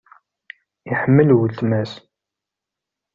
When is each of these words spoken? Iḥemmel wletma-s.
Iḥemmel 0.91 1.29
wletma-s. 1.35 1.91